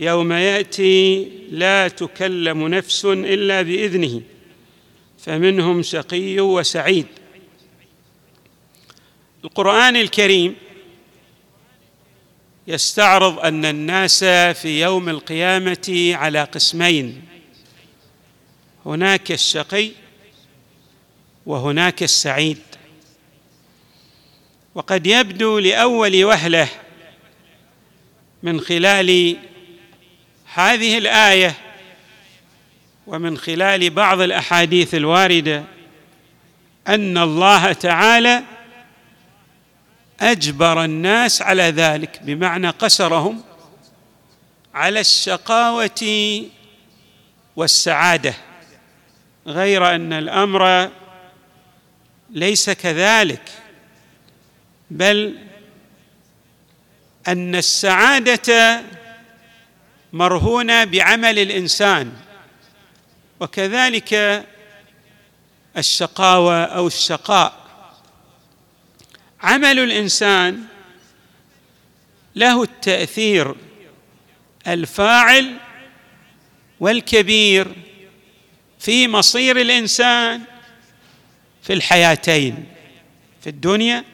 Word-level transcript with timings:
يوم 0.00 0.32
يأتي 0.32 1.28
لا 1.50 1.88
تكلم 1.88 2.68
نفس 2.68 3.04
إلا 3.04 3.62
بإذنه 3.62 4.22
فمنهم 5.18 5.82
شقي 5.82 6.40
وسعيد. 6.40 7.06
القرآن 9.44 9.96
الكريم 9.96 10.54
يستعرض 12.66 13.38
أن 13.38 13.64
الناس 13.64 14.24
في 14.60 14.80
يوم 14.80 15.08
القيامة 15.08 16.12
على 16.14 16.44
قسمين 16.44 17.22
هناك 18.86 19.32
الشقي 19.32 19.90
وهناك 21.46 22.02
السعيد. 22.02 22.58
وقد 24.74 25.06
يبدو 25.06 25.58
لأول 25.58 26.24
وهلة 26.24 26.68
من 28.42 28.60
خلال 28.60 29.36
هذه 30.56 30.98
الآية 30.98 31.54
ومن 33.06 33.38
خلال 33.38 33.90
بعض 33.90 34.20
الأحاديث 34.20 34.94
الواردة 34.94 35.64
أن 36.88 37.18
الله 37.18 37.72
تعالى 37.72 38.42
أجبر 40.20 40.84
الناس 40.84 41.42
على 41.42 41.62
ذلك 41.62 42.20
بمعنى 42.22 42.68
قسرهم 42.68 43.42
على 44.74 45.00
الشقاوة 45.00 46.42
والسعادة 47.56 48.34
غير 49.46 49.94
أن 49.94 50.12
الأمر 50.12 50.90
ليس 52.30 52.70
كذلك 52.70 53.42
بل 54.90 55.38
أن 57.28 57.54
السعادة 57.54 58.82
مرهونة 60.12 60.84
بعمل 60.84 61.38
الإنسان. 61.38 62.12
وكذلك 63.40 64.44
الشقاوة 65.76 66.64
أو 66.64 66.86
الشقاء. 66.86 67.66
عمل 69.42 69.78
الإنسان 69.78 70.64
له 72.34 72.62
التأثير 72.62 73.54
الفاعل 74.66 75.56
والكبير 76.80 77.74
في 78.78 79.08
مصير 79.08 79.60
الإنسان 79.60 80.42
في 81.62 81.72
الحياتين 81.72 82.64
في 83.40 83.50
الدنيا 83.50 84.04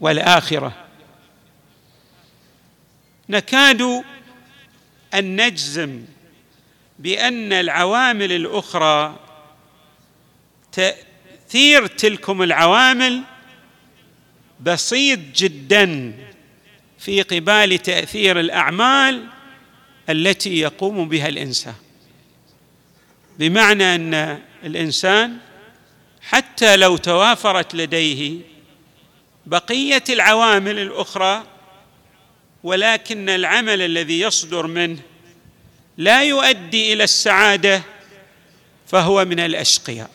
والآخرة. 0.00 0.72
نكاد 3.28 4.04
أن 5.18 5.46
نجزم 5.46 6.04
بأن 6.98 7.52
العوامل 7.52 8.32
الأخرى 8.32 9.18
تأثير 10.72 11.86
تلكم 11.86 12.42
العوامل 12.42 13.22
بسيط 14.60 15.18
جدا 15.36 16.12
في 16.98 17.22
قبال 17.22 17.78
تأثير 17.78 18.40
الأعمال 18.40 19.26
التي 20.08 20.60
يقوم 20.60 21.08
بها 21.08 21.28
الإنسان. 21.28 21.74
بمعنى 23.38 23.94
أن 23.94 24.40
الإنسان 24.64 25.38
حتى 26.22 26.76
لو 26.76 26.96
توافرت 26.96 27.74
لديه 27.74 28.40
بقية 29.46 30.04
العوامل 30.08 30.78
الأخرى 30.78 31.44
ولكن 32.64 33.28
العمل 33.28 33.82
الذي 33.82 34.20
يصدر 34.20 34.66
منه 34.66 34.98
لا 35.96 36.22
يؤدي 36.22 36.92
إلى 36.92 37.04
السعادة 37.04 37.82
فهو 38.86 39.24
من 39.24 39.40
الأشقياء. 39.40 40.10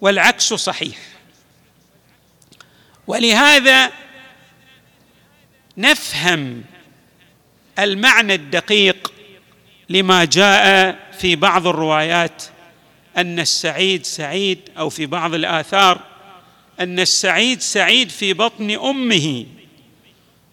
والعكس 0.00 0.54
صحيح. 0.54 0.98
ولهذا 3.06 3.92
نفهم 5.76 6.64
المعنى 7.78 8.34
الدقيق 8.34 9.12
لما 9.88 10.24
جاء 10.24 10.98
في 11.18 11.36
بعض 11.36 11.66
الروايات 11.66 12.42
أن 13.16 13.40
السعيد 13.40 14.06
سعيد 14.06 14.58
أو 14.78 14.90
في 14.90 15.06
بعض 15.06 15.34
الآثار 15.34 16.00
أن 16.80 17.00
السعيد 17.00 17.60
سعيد 17.60 18.08
في 18.08 18.32
بطن 18.32 18.70
أمه. 18.70 19.46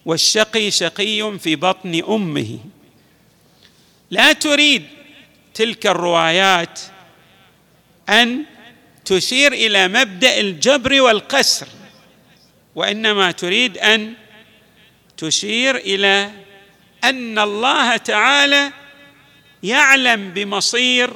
والشقي 0.05 0.71
شقي 0.71 1.39
في 1.39 1.55
بطن 1.55 2.03
أمه. 2.09 2.59
لا 4.11 4.33
تريد 4.33 4.83
تلك 5.53 5.87
الروايات 5.87 6.79
أن 8.09 8.43
تشير 9.05 9.53
إلى 9.53 9.87
مبدأ 9.87 10.39
الجبر 10.39 11.01
والقسر 11.01 11.67
وإنما 12.75 13.31
تريد 13.31 13.77
أن 13.77 14.13
تشير 15.17 15.75
إلى 15.75 16.31
أن 17.03 17.39
الله 17.39 17.97
تعالى 17.97 18.71
يعلم 19.63 20.31
بمصير 20.31 21.13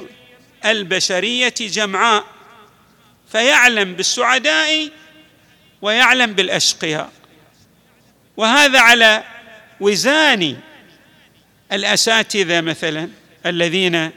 البشرية 0.64 1.54
جمعاء 1.60 2.24
فيعلم 3.32 3.94
بالسعداء 3.94 4.90
ويعلم 5.82 6.32
بالأشقياء. 6.32 7.12
وهذا 8.36 8.80
على 8.80 9.24
وزان 9.80 10.56
الأساتذة 11.72 12.60
مثلا 12.60 13.08
الذين 13.46 14.10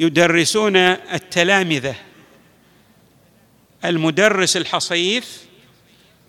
يدرسون 0.00 0.76
التلامذة. 0.76 1.94
المدرس 3.84 4.56
الحصيف 4.56 5.42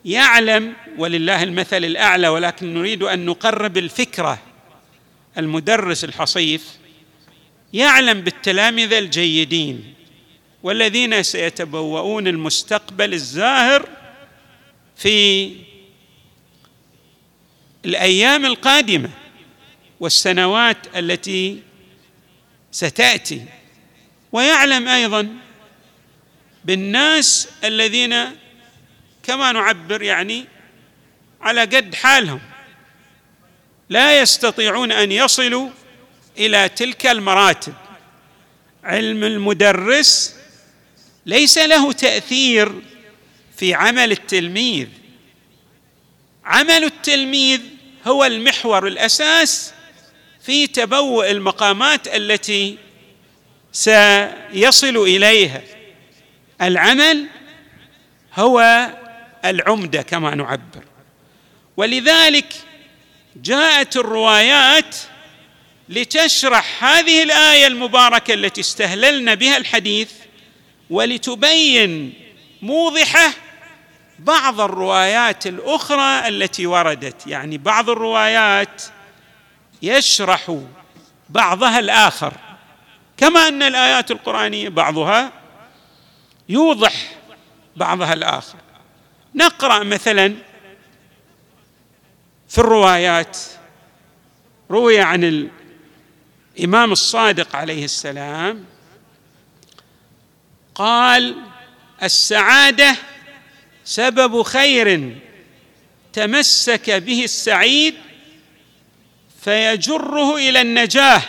يعلم 0.05 0.73
ولله 0.97 1.43
المثل 1.43 1.85
الأعلى 1.85 2.27
ولكن 2.27 2.73
نريد 2.73 3.03
أن 3.03 3.25
نقرب 3.25 3.77
الفكرة. 3.77 4.39
المدرس 5.37 6.03
الحصيف 6.03 6.79
يعلم 7.73 8.21
بالتلامذة 8.21 8.99
الجيدين 8.99 9.93
والذين 10.63 11.23
سيتبوؤون 11.23 12.27
المستقبل 12.27 13.13
الزاهر 13.13 13.89
في 14.95 15.51
الأيام 17.85 18.45
القادمة 18.45 19.09
والسنوات 19.99 20.77
التي 20.97 21.63
ستأتي. 22.71 23.45
ويعلم 24.31 24.87
أيضا 24.87 25.35
بالناس 26.65 27.49
الذين 27.63 28.25
كما 29.23 29.51
نعبر 29.51 30.01
يعني 30.01 30.45
على 31.41 31.61
قد 31.61 31.95
حالهم 31.95 32.41
لا 33.89 34.19
يستطيعون 34.21 34.91
أن 34.91 35.11
يصلوا 35.11 35.69
إلى 36.37 36.69
تلك 36.69 37.05
المراتب. 37.05 37.73
علم 38.83 39.23
المدرس 39.23 40.35
ليس 41.25 41.57
له 41.57 41.91
تأثير 41.91 42.81
في 43.57 43.73
عمل 43.73 44.11
التلميذ. 44.11 44.87
عمل 46.49 46.83
التلميذ 46.83 47.61
هو 48.07 48.25
المحور 48.25 48.87
الأساس 48.87 49.73
في 50.45 50.67
تبوء 50.67 51.31
المقامات 51.31 52.07
التي 52.07 52.77
سيصل 53.71 54.97
إليها. 54.97 55.61
العمل 56.61 57.25
هو 58.35 58.89
العمدة 59.45 60.01
كما 60.01 60.35
نعبر. 60.35 60.83
ولذلك 61.77 62.53
جاءت 63.35 63.97
الروايات 63.97 64.95
لتشرح 65.89 66.83
هذه 66.83 67.23
الآية 67.23 67.67
المباركة 67.67 68.33
التي 68.33 68.61
استهللنا 68.61 69.33
بها 69.33 69.57
الحديث 69.57 70.11
ولتبين 70.89 72.13
موضحه 72.61 73.33
بعض 74.19 74.61
الروايات 74.61 75.47
الأخرى 75.47 76.27
التي 76.27 76.67
وردت. 76.67 77.27
يعني 77.27 77.57
بعض 77.57 77.89
الروايات 77.89 78.83
يشرح 79.81 80.57
بعضها 81.29 81.79
الآخر. 81.79 82.33
كما 83.17 83.47
أن 83.47 83.63
الآيات 83.63 84.11
القرآنية 84.11 84.69
بعضها 84.69 85.31
يوضح 86.49 86.93
بعضها 87.75 88.13
الآخر. 88.13 88.57
نقرأ 89.35 89.83
مثلا 89.83 90.35
في 92.49 92.57
الروايات 92.57 93.37
روي 94.71 94.99
عن 95.01 95.49
الإمام 96.57 96.91
الصادق 96.91 97.55
عليه 97.55 97.85
السلام 97.85 98.65
قال 100.75 101.35
السعادة 102.03 102.95
سبب 103.89 104.41
خير 104.41 105.15
تمسك 106.13 106.89
به 106.89 107.23
السعيد 107.23 107.93
فيجره 109.41 110.35
إلى 110.35 110.61
النجاه 110.61 111.21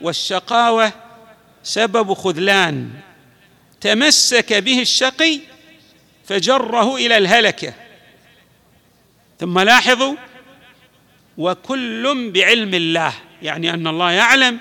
والشقاوة 0.00 0.92
سبب 1.62 2.14
خذلان. 2.14 2.90
تمسك 3.80 4.52
به 4.52 4.80
الشقي 4.80 5.40
فجره 6.24 6.96
إلى 6.96 7.16
الهلكة. 7.16 7.74
ثم 9.40 9.58
لاحظوا 9.58 10.14
وكل 11.38 12.30
بعلم 12.30 12.74
الله 12.74 13.12
يعني 13.42 13.74
أن 13.74 13.86
الله 13.86 14.10
يعلم 14.10 14.58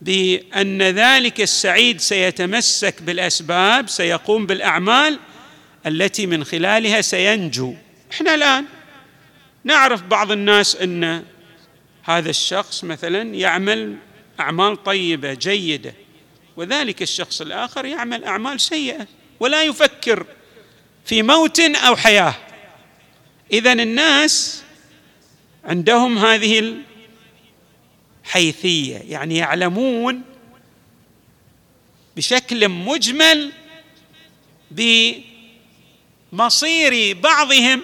بأن 0.00 0.82
ذلك 0.82 1.40
السعيد 1.40 2.00
سيتمسك 2.00 3.02
بالأسباب 3.02 3.88
سيقوم 3.88 4.46
بالأعمال 4.46 5.18
التي 5.86 6.26
من 6.26 6.44
خلالها 6.44 7.00
سينجو. 7.00 7.74
إحنا 8.12 8.34
الآن 8.34 8.64
نعرف 9.64 10.02
بعض 10.02 10.32
الناس 10.32 10.76
إن 10.76 11.24
هذا 12.02 12.30
الشخص 12.30 12.84
مثلا 12.84 13.34
يعمل 13.34 13.96
أعمال 14.40 14.82
طيبة 14.82 15.34
جيدة. 15.34 15.94
وذلك 16.56 17.02
الشخص 17.02 17.40
الآخر 17.40 17.84
يعمل 17.84 18.24
أعمال 18.24 18.60
سيئة 18.60 19.06
ولا 19.40 19.62
يفكر 19.62 20.26
في 21.04 21.22
موت 21.22 21.60
أو 21.60 21.96
حياة. 21.96 22.34
اذا 23.52 23.72
الناس 23.72 24.62
عندهم 25.64 26.18
هذه 26.18 26.74
الحيثية 28.24 28.96
يعني 28.96 29.36
يعلمون 29.36 30.22
بشكل 32.16 32.68
مجمل 32.68 33.52
بمصير 36.32 37.16
بعضهم 37.16 37.82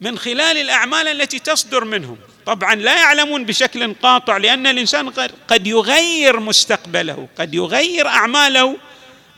من 0.00 0.18
خلال 0.18 0.58
الأعمال 0.58 1.08
التي 1.08 1.38
تصدر 1.38 1.84
منهم. 1.84 2.18
طبعا 2.46 2.74
لا 2.74 2.94
يعلمون 2.94 3.44
بشكل 3.44 3.94
قاطع 3.94 4.36
لأن 4.36 4.66
الإنسان 4.66 5.10
قد 5.48 5.66
يغير 5.66 6.40
مستقبله 6.40 7.28
قد 7.38 7.54
يغير 7.54 8.08
أعماله 8.08 8.76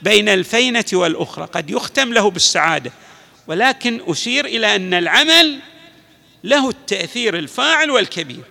بين 0.02 0.28
الفينة 0.28 0.84
والأخرى 0.92 1.44
قد 1.44 1.70
يختم 1.70 2.12
له 2.12 2.30
بالسعادة. 2.30 2.92
ولكن 3.46 4.00
أشير 4.06 4.44
إلى 4.44 4.76
أن 4.76 4.94
العمل 4.94 5.58
له 6.44 6.68
التأثير 6.68 7.38
الفاعل 7.38 7.90
والكبير. 7.90 8.44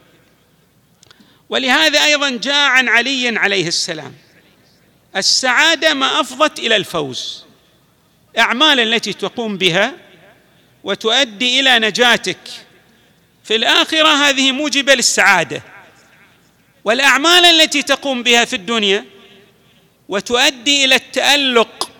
ولهذا 1.49 2.03
أيضا 2.05 2.29
جاء 2.29 2.69
عن 2.69 2.89
علي 2.89 3.37
عليه 3.37 3.67
السلام 3.67 4.13
السعادة 5.15 5.93
ما 5.93 6.19
أفضت 6.19 6.59
إلى 6.59 6.75
الفوز. 6.75 7.50
أعمال 8.37 8.79
التي 8.79 9.13
تقوم 9.13 9.57
بها 9.57 9.93
وتؤدي 10.83 11.59
إلى 11.59 11.79
نجاتك. 11.79 12.37
في 13.43 13.55
الآخرة 13.55 14.07
هذه 14.07 14.51
موجبة 14.51 14.93
للسعادة. 14.93 15.61
والأعمال 16.83 17.45
التي 17.45 17.81
تقوم 17.81 18.23
بها 18.23 18.45
في 18.45 18.55
الدنيا 18.55 19.05
وتؤدي 20.09 20.85
إلى 20.85 20.95
التألق 20.95 21.91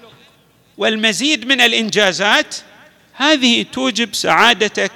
والمزيد 0.78 1.48
من 1.48 1.62
الإنجازات 1.62 2.56
هذه 3.14 3.66
توجب 3.74 4.16
سعادتك 4.16 4.92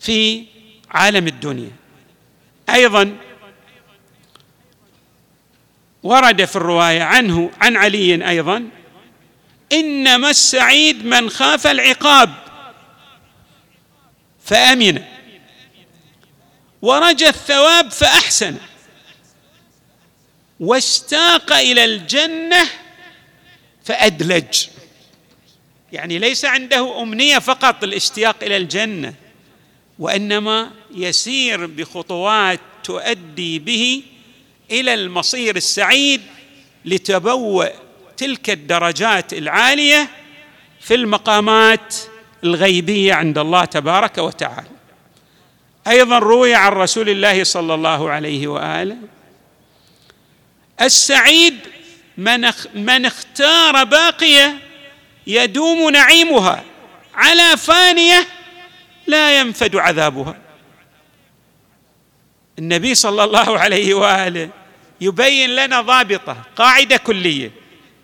في 0.00 0.44
عالم 0.90 1.26
الدنيا. 1.26 1.70
أيضا 2.70 3.16
ورد 6.02 6.44
في 6.44 6.56
الرواية 6.56 7.02
عنه 7.02 7.50
عن 7.60 7.76
علي 7.76 8.28
أيضا 8.28 8.68
إنما 9.72 10.30
السعيد 10.30 11.04
من 11.04 11.30
خاف 11.30 11.66
العقاب. 11.66 12.34
فأمن. 14.44 15.02
ورجى 16.82 17.28
الثواب 17.28 17.90
فأحسن. 17.90 18.56
واشتاق 20.60 21.52
إلى 21.52 21.84
الجنة 21.84 22.70
فأدلج. 23.84 24.66
يعني 25.92 26.18
ليس 26.18 26.44
عنده 26.44 27.02
أمنية 27.02 27.38
فقط 27.38 27.84
الاشتياق 27.84 28.44
إلى 28.44 28.56
الجنة 28.56 29.14
وإنما 29.98 30.70
يسير 30.94 31.66
بخطوات 31.66 32.60
تؤدي 32.84 33.58
به 33.58 34.02
إلى 34.70 34.94
المصير 34.94 35.56
السعيد 35.56 36.20
لتبوأ 36.84 37.89
تلك 38.20 38.50
الدرجات 38.50 39.32
العالية 39.32 40.08
في 40.80 40.94
المقامات 40.94 41.96
الغيبية 42.44 43.14
عند 43.14 43.38
الله 43.38 43.64
تبارك 43.64 44.18
وتعالى. 44.18 44.70
أيضا 45.88 46.18
روي 46.18 46.54
عن 46.54 46.72
رسول 46.72 47.08
الله 47.08 47.44
صلى 47.44 47.74
الله 47.74 48.10
عليه 48.10 48.48
وآله 48.48 48.96
السعيد 50.82 51.54
من 52.16 52.50
من 52.74 53.06
اختار 53.06 53.84
باقية 53.84 54.58
يدوم 55.26 55.90
نعيمها 55.90 56.64
على 57.14 57.56
فانية 57.56 58.26
لا 59.06 59.40
ينفد 59.40 59.76
عذابها. 59.76 60.36
النبي 62.58 62.94
صلى 62.94 63.24
الله 63.24 63.58
عليه 63.58 63.94
وآله 63.94 64.50
يبين 65.00 65.50
لنا 65.56 65.80
ضابطة 65.80 66.36
قاعدة 66.56 66.96
كلية 66.96 67.59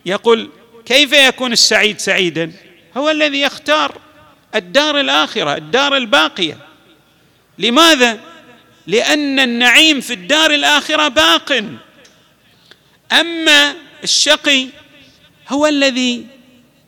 يقول 0.07 0.51
كيف 0.87 1.13
يكون 1.13 1.53
السعيد 1.53 1.99
سعيدا؟ 1.99 2.53
هو 2.97 3.11
الذي 3.11 3.41
يختار 3.41 3.99
الدار 4.55 5.01
الآخرة 5.01 5.57
الدار 5.57 5.97
الباقية. 5.97 6.59
لماذا؟ 7.59 8.21
لأن 8.87 9.41
النعيم 9.41 10.01
في 10.01 10.13
الدار 10.13 10.51
الآخرة 10.51 11.09
باق. 11.09 11.65
أما 13.13 13.75
الشقي 14.05 14.67
هو 15.49 15.67
الذي 15.67 16.27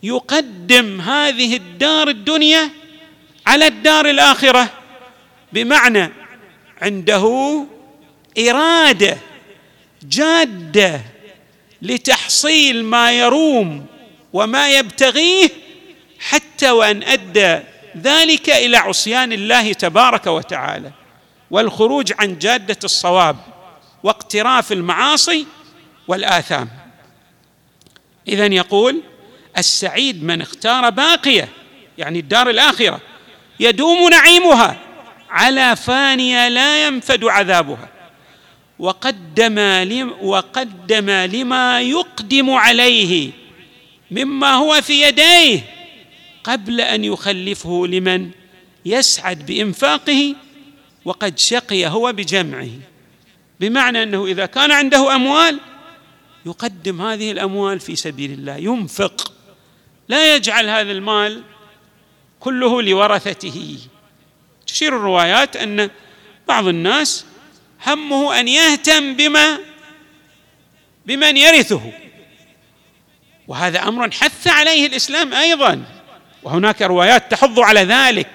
يقدم 0.02 1.00
هذه 1.00 1.56
الدار 1.56 2.08
الدنيا 2.08 2.70
على 3.46 3.66
الدار 3.66 4.10
الآخرة 4.10 4.70
بمعنى 5.52 6.12
عنده 6.82 7.64
إرادة 8.38 9.18
جادة 10.02 11.00
لتحصيل 11.82 12.84
ما 12.84 13.12
يروم 13.12 13.86
وما 14.32 14.70
يبتغيه 14.70 15.48
حتى 16.20 16.70
وأن 16.70 17.02
أدى 17.02 17.60
ذلك 17.96 18.50
إلى 18.50 18.76
عصيان 18.76 19.32
الله 19.32 19.72
تبارك 19.72 20.26
وتعالى 20.26 20.90
والخروج 21.50 22.12
عن 22.18 22.38
جادة 22.38 22.78
الصواب 22.84 23.36
واقتراف 24.02 24.72
المعاصي 24.72 25.46
والآثام. 26.08 26.68
اذا 28.28 28.46
يقول 28.46 29.02
السعيد 29.58 30.24
من 30.24 30.40
اختار 30.40 30.90
باقية 30.90 31.48
يعني 31.98 32.18
الدار 32.18 32.50
الآخرة 32.50 33.00
يدوم 33.60 34.08
نعيمها 34.08 34.76
على 35.30 35.76
فانية 35.76 36.48
لا 36.48 36.86
ينفد 36.86 37.24
عذابها. 37.24 37.88
وقدم 38.78 39.58
وقدم 40.22 41.10
لما 41.10 41.80
يقدم 41.80 42.50
عليه 42.50 43.30
مما 44.10 44.54
هو 44.54 44.80
في 44.80 45.02
يديه 45.02 45.60
قبل 46.44 46.80
أن 46.80 47.04
يخلفه 47.04 47.86
لمن 47.86 48.30
يسعد 48.86 49.46
بإنفاقه 49.46 50.34
وقد 51.04 51.38
شقي 51.38 51.86
هو 51.86 52.12
بجمعه. 52.12 52.70
بمعنى 53.60 54.02
أنه 54.02 54.26
إذا 54.26 54.46
كان 54.46 54.70
عنده 54.70 55.14
أموال 55.14 55.60
يقدم 56.46 57.02
هذه 57.02 57.30
الأموال 57.32 57.80
في 57.80 57.96
سبيل 57.96 58.32
الله 58.32 58.56
ينفق. 58.56 59.32
لا 60.08 60.34
يجعل 60.34 60.68
هذا 60.68 60.92
المال 60.92 61.42
كله 62.40 62.82
لورثته. 62.82 63.78
تشير 64.66 64.96
الروايات 64.96 65.56
أن 65.56 65.90
بعض 66.48 66.68
الناس 66.68 67.24
همه 67.86 68.40
أن 68.40 68.48
يهتم 68.48 69.14
بما 69.14 69.58
بمن 71.06 71.36
يرثه. 71.36 71.92
وهذا 73.48 73.88
أمر 73.88 74.10
حث 74.10 74.46
عليه 74.46 74.86
الإسلام 74.86 75.34
أيضا. 75.34 75.84
وهناك 76.42 76.82
روايات 76.82 77.30
تحض 77.30 77.60
على 77.60 77.80
ذلك. 77.80 78.30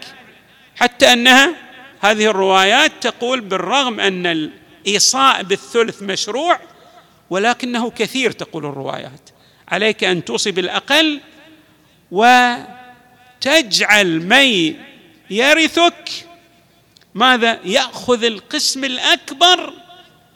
حتى 0.76 1.14
أنها 1.14 1.56
هذه 2.02 2.26
الروايات 2.26 2.92
تقول 3.02 3.42
بالرغم 3.42 4.00
أن 4.00 4.26
الإيصاء 4.26 5.44
بالثلث 5.44 6.02
مشروع 6.02 6.60
ولكنه 7.30 7.92
كثير 7.92 8.32
تقول 8.32 8.66
الروايات. 8.66 9.30
عليك 9.68 10.04
أن 10.04 10.26
توصي 10.26 10.52
بالأقل 10.52 11.22
وتجعل 12.12 12.68
من 14.20 14.76
يرثك 15.30 16.10
ماذا 17.16 17.60
يأخذ 17.66 18.24
القسم 18.24 18.84
الأكبر؟ 18.84 19.74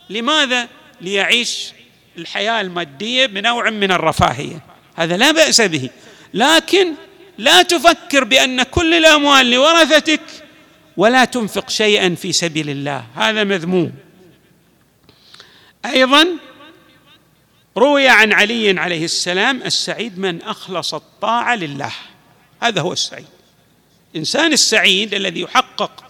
لماذا؟ 0.10 0.68
ليعيش 1.02 1.72
الحياة 2.18 2.62
المادية 2.62 3.26
بنوع 3.26 3.70
من 3.70 3.92
الرفاهية. 3.92 4.62
هذا 4.96 5.18
لا 5.18 5.32
بأس 5.32 5.62
به. 5.62 5.90
لكن 6.34 6.94
لا 7.38 7.62
تفكر 7.62 8.24
بأن 8.24 8.64
كل 8.64 8.94
الأموال 8.94 9.52
لورثتك 9.52 10.22
ولا 10.98 11.26
تنفق 11.26 11.70
شيئا 11.70 12.16
في 12.16 12.32
سبيل 12.32 12.70
الله. 12.70 13.06
هذا 13.16 13.44
مذموم. 13.44 13.92
أيضا 15.86 16.28
روي 17.78 18.08
عن 18.08 18.34
علي 18.34 18.80
عليه 18.80 19.06
السلام 19.06 19.62
السعيد 19.62 20.20
من 20.20 20.42
أخلص 20.42 20.94
الطاعة 20.94 21.56
لله. 21.56 21.92
هذا 22.62 22.82
هو 22.82 22.94
السعيد. 22.94 23.28
الانسان 24.14 24.54
السعيد 24.54 25.14
الذي 25.14 25.42
يحقق 25.42 26.07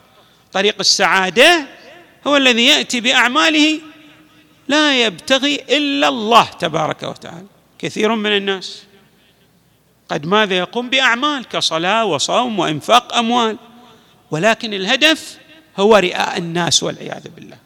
طريق 0.57 0.75
السعادة 0.79 1.67
هو 2.27 2.37
الذي 2.37 2.65
يأتي 2.65 2.99
بأعماله 2.99 3.79
لا 4.67 5.05
يبتغي 5.05 5.55
إلا 5.55 6.07
الله 6.07 6.43
تبارك 6.43 7.03
وتعالى. 7.03 7.45
كثير 7.79 8.15
من 8.15 8.37
الناس 8.37 8.83
قد 10.09 10.25
ماذا 10.25 10.57
يقوم 10.57 10.89
بأعمال؟ 10.89 11.45
كصلاة 11.45 12.05
وصوم 12.05 12.59
وإنفاق 12.59 13.15
أموال. 13.15 13.57
ولكن 14.31 14.73
الهدف 14.73 15.37
هو 15.77 15.95
رئاء 15.95 16.37
الناس 16.37 16.83
والعياذ 16.83 17.27
بالله. 17.35 17.57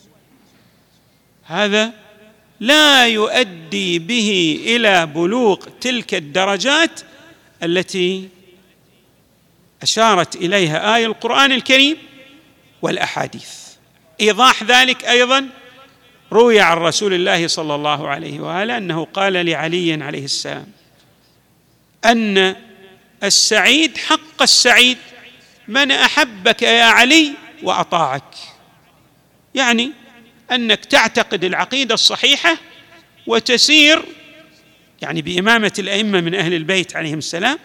هذا 1.43 1.91
لا 2.59 3.07
يؤدي 3.07 3.99
به 3.99 4.59
إلى 4.65 5.05
بلوغ 5.05 5.57
تلك 5.81 6.13
الدرجات 6.13 7.01
التي 7.63 8.29
أشارت 9.81 10.35
إليها 10.35 10.95
آية 10.95 11.05
القرآن 11.05 11.51
الكريم 11.51 11.97
والأحاديث. 12.81 13.49
إيضاح 14.21 14.63
ذلك 14.63 15.05
أيضا 15.05 15.49
روي 16.31 16.59
عن 16.59 16.77
رسول 16.77 17.13
الله 17.13 17.47
صلى 17.47 17.75
الله 17.75 18.07
عليه 18.07 18.39
وآله 18.39 18.77
أنه 18.77 19.05
قال 19.05 19.33
لعلي 19.33 20.03
عليه 20.03 20.25
السلام 20.25 20.67
أن 22.05 22.55
السعيد 23.23 23.97
حق 23.97 24.41
السعيد 24.41 24.97
من 25.67 25.91
أحبك 25.91 26.61
يا 26.61 26.83
علي 26.83 27.31
وأطاعك. 27.63 28.35
يعني 29.55 29.91
أنك 30.51 30.85
تعتقد 30.85 31.43
العقيدة 31.43 31.93
الصحيحة 31.93 32.57
وتسير 33.27 34.03
يعني 35.01 35.21
بإمامة 35.21 35.73
الأئمة 35.79 36.21
من 36.21 36.35
أهل 36.35 36.53
البيت 36.53 36.95
عليهم 36.95 37.17
السلام 37.17 37.59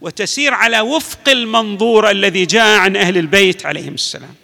وتسير 0.00 0.54
على 0.54 0.80
وفق 0.80 1.28
المنظور 1.28 2.10
الذي 2.10 2.46
جاء 2.46 2.78
عن 2.78 2.96
أهل 2.96 3.18
البيت 3.18 3.66
عليهم 3.66 3.94
السلام. 3.94 4.34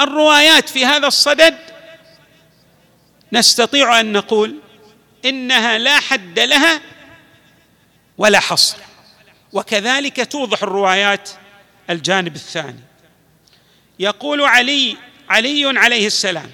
الروايات 0.00 0.68
في 0.68 0.86
هذا 0.86 1.06
الصدد 1.06 1.58
نستطيع 3.32 4.00
أن 4.00 4.12
نقول 4.12 4.58
إنها 5.24 5.78
لا 5.78 6.00
حد 6.00 6.38
لها 6.38 6.80
ولا 8.18 8.40
حصر 8.40 8.76
وكذلك 9.52 10.32
توضح 10.32 10.62
الروايات 10.62 11.30
الجانب 11.90 12.34
الثاني. 12.36 12.80
يقول 13.98 14.42
علي 14.42 14.96
علي 15.28 15.78
عليه 15.78 16.06
السلام 16.06 16.50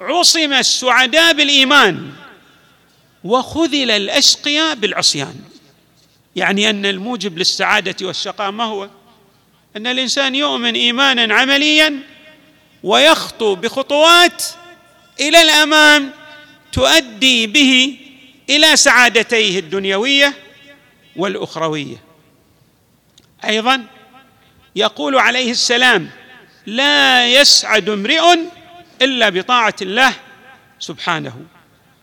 عصم 0.00 0.52
السعداء 0.52 1.32
بالإيمان 1.32 2.12
وخذل 3.24 3.90
الأشقياء 3.90 4.74
بالعصيان. 4.74 5.40
يعني 6.36 6.70
أن 6.70 6.86
الموجب 6.86 7.38
للسعادة 7.38 8.06
والشقاء 8.06 8.50
ما 8.50 8.64
هو؟ 8.64 8.88
أن 9.76 9.86
الإنسان 9.86 10.34
يؤمن 10.34 10.74
إيمانا 10.74 11.34
عمليا 11.34 12.02
ويخطو 12.82 13.54
بخطوات 13.54 14.42
إلى 15.20 15.42
الامام 15.42 16.10
تؤدي 16.72 17.46
به 17.46 17.98
إلى 18.50 18.76
سعادتيه 18.76 19.58
الدنيوية 19.58 20.34
والأخروية. 21.16 21.96
أيضا 23.44 23.84
يقول 24.76 25.18
عليه 25.18 25.50
السلام 25.50 26.10
لا 26.66 27.26
يسعد 27.26 27.88
امرئ 27.88 28.38
إلا 29.02 29.28
بطاعة 29.28 29.74
الله 29.82 30.14
سبحانه 30.80 31.40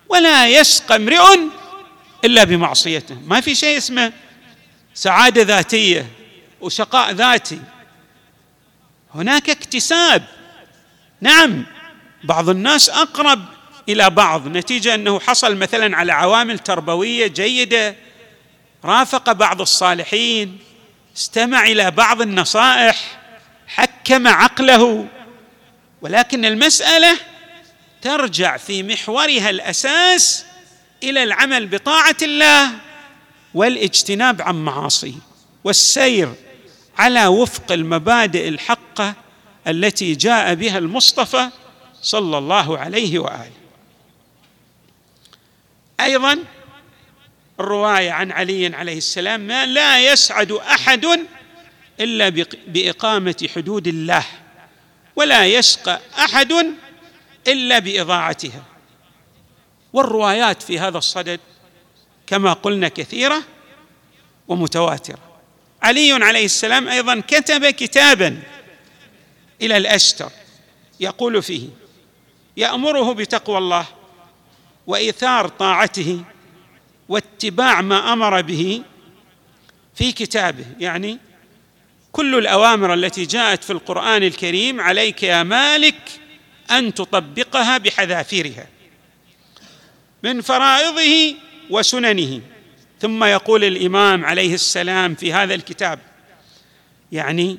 ولا 0.09 0.47
يشقى 0.47 0.95
امرئ 0.95 1.39
إلا 2.25 2.43
بمعصيته. 2.43 3.15
ما 3.25 3.41
في 3.41 3.55
شيء 3.55 3.77
اسمه 3.77 4.13
سعادة 4.93 5.41
ذاتية 5.41 6.07
وشقاء 6.61 7.11
ذاتي. 7.11 7.59
هناك 9.15 9.49
اكتساب 9.49 10.25
نعم 11.25 11.65
بعض 12.23 12.49
الناس 12.49 12.89
أقرب 12.89 13.45
إلى 13.89 14.09
بعض 14.09 14.47
نتيجة 14.47 14.95
أنه 14.95 15.19
حصل 15.19 15.55
مثلا 15.55 15.97
على 15.97 16.13
عوامل 16.13 16.59
تربوية 16.59 17.27
جيدة 17.27 17.95
رافق 18.85 19.31
بعض 19.31 19.61
الصالحين 19.61 20.59
استمع 21.17 21.63
إلى 21.63 21.91
بعض 21.91 22.21
النصائح 22.21 23.19
حكم 23.67 24.27
عقله 24.27 25.07
ولكن 26.01 26.45
المسألة 26.45 27.17
ترجع 28.01 28.57
في 28.57 28.83
محورها 28.83 29.49
الأساس 29.49 30.45
إلى 31.03 31.23
العمل 31.23 31.67
بطاعة 31.67 32.17
الله 32.21 32.71
والاجتناب 33.53 34.41
عن 34.41 34.65
معاصيه 34.65 35.19
والسير 35.63 36.33
على 36.97 37.27
وفق 37.27 37.71
المبادئ 37.71 38.49
الحقة 38.49 39.24
التي 39.67 40.15
جاء 40.15 40.53
بها 40.53 40.77
المصطفى 40.77 41.49
صلى 42.01 42.37
الله 42.37 42.77
عليه 42.77 43.19
وآله. 43.19 43.51
أيضا 45.99 46.39
الرواية 47.59 48.11
عن 48.11 48.31
علي 48.31 48.75
عليه 48.75 48.97
السلام 48.97 49.39
ما 49.39 49.65
لا 49.65 50.11
يسعد 50.11 50.51
أحد 50.51 51.05
إلا 51.99 52.29
بإقامة 52.67 53.49
حدود 53.55 53.87
الله 53.87 54.25
ولا 55.15 55.45
يشقى 55.45 55.99
أحد 56.19 56.53
إلا 57.47 57.79
بإضاعتها. 57.79 58.63
والروايات 59.93 60.61
في 60.63 60.79
هذا 60.79 60.97
الصدد 60.97 61.39
كما 62.27 62.53
قلنا 62.53 62.87
كثيرة 62.87 63.43
ومتواترة. 64.47 65.19
علي 65.81 66.11
عليه 66.11 66.45
السلام 66.45 66.87
أيضا 66.87 67.19
كتب 67.27 67.65
كتابا 67.65 68.41
إلى 69.61 69.77
الأشتر 69.77 70.31
يقول 70.99 71.43
فيه 71.43 71.67
يأمره 72.57 73.13
بتقوى 73.13 73.57
الله 73.57 73.85
وإيثار 74.87 75.47
طاعته 75.47 76.23
واتباع 77.09 77.81
ما 77.81 78.13
أمر 78.13 78.41
به 78.41 78.81
في 79.95 80.11
كتابه. 80.11 80.65
يعني 80.79 81.17
كل 82.11 82.35
الأوامر 82.35 82.93
التي 82.93 83.25
جاءت 83.25 83.63
في 83.63 83.73
القرآن 83.73 84.23
الكريم 84.23 84.81
عليك 84.81 85.23
يا 85.23 85.43
مالك 85.43 86.19
أن 86.71 86.93
تطبقها 86.93 87.77
بحذافيرها 87.77 88.67
من 90.23 90.41
فرائضه 90.41 91.35
وسننه. 91.69 92.41
ثم 93.01 93.23
يقول 93.23 93.63
الإمام 93.63 94.25
عليه 94.25 94.53
السلام 94.53 95.15
في 95.15 95.33
هذا 95.33 95.55
الكتاب 95.55 95.99
يعني 97.11 97.57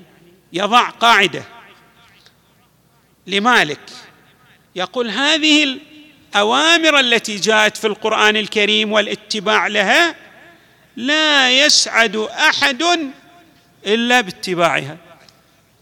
يضع 0.53 0.91
قاعدة 0.91 1.45
لمالك. 3.27 3.81
يقول 4.77 5.11
هذه 5.11 5.79
الأوامر 6.35 7.01
التي 7.01 7.37
جاءت 7.37 7.77
في 7.77 7.87
القرآن 7.87 8.37
الكريم 8.37 8.93
والاتباع 8.93 9.67
لها 9.67 10.15
لا 10.97 11.51
يسعد 11.65 12.17
أحد 12.17 12.83
إلا 13.87 14.21
باتباعها 14.21 14.97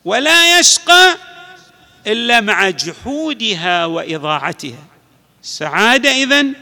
ولا 0.04 0.58
يشقى 0.58 1.16
إلا 2.06 2.40
مع 2.40 2.70
جحودها 2.70 3.86
وإضاعتها. 3.86 4.84
السعاده 5.42 6.10
اذن 6.10 6.54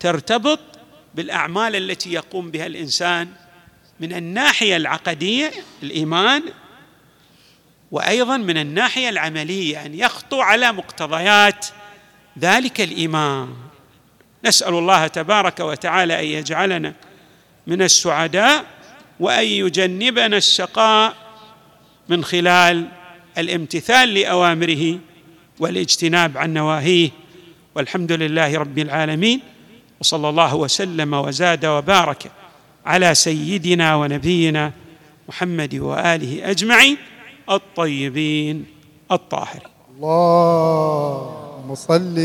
ترتبط 0.00 0.60
بالأعمال 1.14 1.76
التي 1.76 2.12
يقوم 2.12 2.50
بها 2.50 2.66
الإنسان 2.66 3.28
من 4.00 4.12
الناحية 4.12 4.76
العقدية 4.76 5.52
الإيمان 5.82 6.42
وأيضا 7.90 8.36
من 8.36 8.56
الناحية 8.56 9.08
العملية 9.08 9.86
أن 9.86 9.94
يخطو 9.94 10.40
على 10.40 10.72
مقتضيات 10.72 11.66
ذلك 12.38 12.80
الإيمان. 12.80 13.54
نسأل 14.44 14.74
الله 14.74 15.06
تبارك 15.06 15.60
وتعالى 15.60 16.20
أن 16.20 16.24
يجعلنا 16.24 16.94
من 17.66 17.82
السعداء 17.82 18.64
وأن 19.20 19.46
يجنبنا 19.46 20.36
الشقاء 20.36 21.16
من 22.08 22.24
خلال 22.24 22.88
الامتثال 23.38 24.14
لأوامره 24.14 24.98
والاجتناب 25.58 26.38
عن 26.38 26.54
نواهيه. 26.54 27.10
والحمد 27.74 28.12
لله 28.12 28.58
رب 28.58 28.78
العالمين 28.78 29.40
وصلى 30.00 30.28
الله 30.28 30.54
وسلم 30.54 31.14
وزاد 31.14 31.66
وبارك 31.66 32.30
على 32.86 33.14
سيدنا 33.14 33.94
ونبينا 33.94 34.72
محمد 35.28 35.74
وآله 35.74 36.50
أجمعين. 36.50 36.96
الطيبين 37.50 38.64
الطاهرين. 39.12 39.70
اللهم 39.96 41.74
صل 41.74 42.16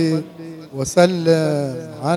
وسلم 0.73 1.93
على 2.03 2.13